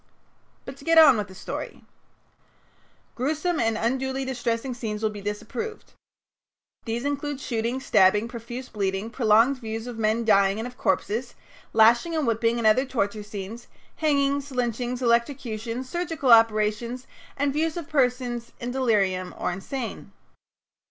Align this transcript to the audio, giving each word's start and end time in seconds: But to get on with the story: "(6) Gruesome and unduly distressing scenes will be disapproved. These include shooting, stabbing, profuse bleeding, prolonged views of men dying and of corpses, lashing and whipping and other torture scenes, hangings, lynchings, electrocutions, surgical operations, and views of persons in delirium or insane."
But 0.65 0.77
to 0.77 0.83
get 0.83 0.97
on 0.97 1.15
with 1.17 1.27
the 1.27 1.35
story: 1.35 1.73
"(6) 1.85 1.85
Gruesome 3.13 3.59
and 3.59 3.77
unduly 3.77 4.25
distressing 4.25 4.73
scenes 4.73 5.03
will 5.03 5.11
be 5.11 5.21
disapproved. 5.21 5.93
These 6.85 7.05
include 7.05 7.39
shooting, 7.39 7.79
stabbing, 7.79 8.27
profuse 8.27 8.67
bleeding, 8.67 9.11
prolonged 9.11 9.59
views 9.59 9.85
of 9.85 9.99
men 9.99 10.25
dying 10.25 10.57
and 10.57 10.65
of 10.67 10.75
corpses, 10.75 11.35
lashing 11.71 12.15
and 12.15 12.25
whipping 12.25 12.57
and 12.57 12.65
other 12.65 12.83
torture 12.83 13.21
scenes, 13.21 13.67
hangings, 13.97 14.49
lynchings, 14.51 15.01
electrocutions, 15.03 15.85
surgical 15.85 16.31
operations, 16.33 17.05
and 17.37 17.53
views 17.53 17.77
of 17.77 17.87
persons 17.87 18.53
in 18.59 18.71
delirium 18.71 19.35
or 19.37 19.51
insane." 19.51 20.13